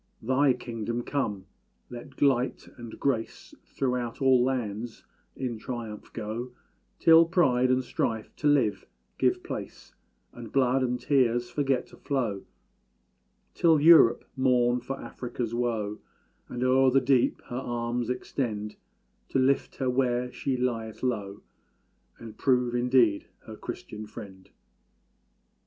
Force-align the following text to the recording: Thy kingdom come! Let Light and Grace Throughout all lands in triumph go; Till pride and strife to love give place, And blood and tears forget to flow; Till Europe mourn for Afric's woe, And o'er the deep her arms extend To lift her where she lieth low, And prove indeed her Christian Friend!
Thy 0.23 0.53
kingdom 0.53 1.03
come! 1.03 1.45
Let 1.91 2.23
Light 2.23 2.67
and 2.75 2.99
Grace 2.99 3.53
Throughout 3.67 4.19
all 4.19 4.43
lands 4.43 5.05
in 5.35 5.59
triumph 5.59 6.11
go; 6.11 6.53
Till 6.97 7.23
pride 7.25 7.69
and 7.69 7.83
strife 7.83 8.35
to 8.37 8.47
love 8.47 8.87
give 9.19 9.43
place, 9.43 9.93
And 10.33 10.51
blood 10.51 10.81
and 10.81 10.99
tears 10.99 11.51
forget 11.51 11.85
to 11.89 11.97
flow; 11.97 12.45
Till 13.53 13.79
Europe 13.79 14.25
mourn 14.35 14.79
for 14.81 14.99
Afric's 14.99 15.53
woe, 15.53 15.99
And 16.49 16.63
o'er 16.63 16.89
the 16.89 16.99
deep 16.99 17.39
her 17.49 17.57
arms 17.63 18.09
extend 18.09 18.77
To 19.29 19.37
lift 19.37 19.75
her 19.75 19.87
where 19.87 20.31
she 20.31 20.57
lieth 20.57 21.03
low, 21.03 21.43
And 22.17 22.35
prove 22.39 22.73
indeed 22.73 23.27
her 23.45 23.55
Christian 23.55 24.07
Friend! 24.07 24.49